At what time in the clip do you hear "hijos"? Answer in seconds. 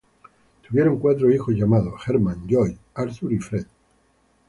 1.31-1.53